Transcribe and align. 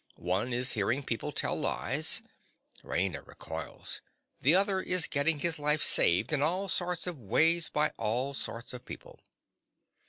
One 0.17 0.51
is 0.51 0.71
hearing 0.71 1.03
people 1.03 1.31
tell 1.31 1.55
lies 1.55 2.23
(Raina 2.83 3.21
recoils): 3.27 4.01
the 4.39 4.55
other 4.55 4.81
is 4.81 5.05
getting 5.05 5.41
his 5.41 5.59
life 5.59 5.83
saved 5.83 6.33
in 6.33 6.41
all 6.41 6.69
sorts 6.69 7.05
of 7.05 7.21
ways 7.21 7.69
by 7.69 7.91
all 7.97 8.33
sorts 8.33 8.73
of 8.73 8.83
people. 8.83 9.19